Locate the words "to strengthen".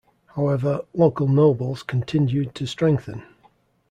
2.55-3.21